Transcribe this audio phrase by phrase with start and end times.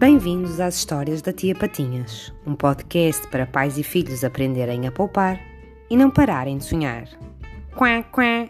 [0.00, 5.38] Bem-vindos às histórias da Tia Patinhas, um podcast para pais e filhos aprenderem a poupar
[5.90, 7.06] e não pararem de sonhar.
[7.76, 8.48] Quá, quá.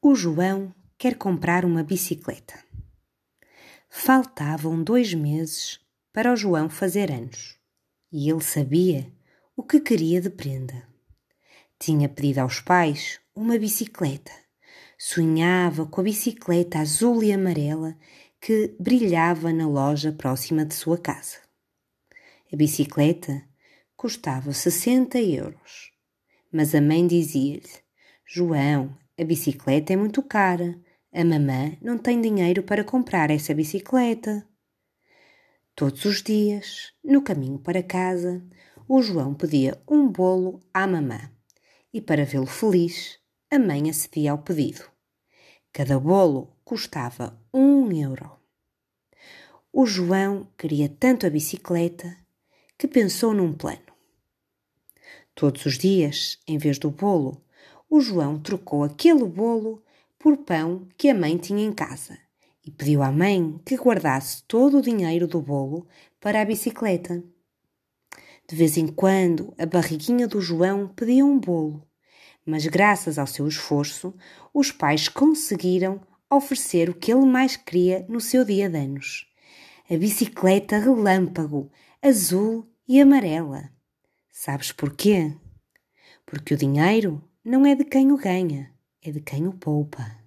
[0.00, 2.54] O João quer comprar uma bicicleta.
[3.90, 5.78] Faltavam dois meses
[6.10, 7.58] para o João fazer anos
[8.10, 9.12] e ele sabia
[9.54, 10.88] o que queria de prenda.
[11.78, 14.43] Tinha pedido aos pais uma bicicleta
[14.98, 17.96] sonhava com a bicicleta azul e amarela
[18.40, 21.38] que brilhava na loja próxima de sua casa.
[22.52, 23.42] A bicicleta
[23.96, 25.92] custava 60 euros,
[26.52, 27.62] mas a mãe dizia-lhe:
[28.26, 30.78] João, a bicicleta é muito cara,
[31.12, 34.46] a mamã não tem dinheiro para comprar essa bicicleta.
[35.74, 38.44] Todos os dias, no caminho para casa,
[38.88, 41.30] o João pedia um bolo à mamã
[41.92, 43.18] e, para vê-lo feliz,
[43.54, 44.82] a mãe acedia ao pedido.
[45.72, 48.32] Cada bolo custava um euro.
[49.72, 52.16] O João queria tanto a bicicleta
[52.76, 53.94] que pensou num plano.
[55.36, 57.44] Todos os dias, em vez do bolo,
[57.88, 59.84] o João trocou aquele bolo
[60.18, 62.18] por pão que a mãe tinha em casa
[62.64, 65.86] e pediu à mãe que guardasse todo o dinheiro do bolo
[66.20, 67.22] para a bicicleta.
[68.48, 71.86] De vez em quando, a barriguinha do João pedia um bolo
[72.44, 74.14] mas graças ao seu esforço,
[74.52, 76.00] os pais conseguiram
[76.30, 79.26] oferecer o que ele mais queria no seu dia de anos:
[79.90, 81.70] a bicicleta relâmpago,
[82.02, 83.70] azul e amarela.
[84.30, 85.34] Sabes porquê?
[86.26, 90.23] Porque o dinheiro não é de quem o ganha, é de quem o poupa.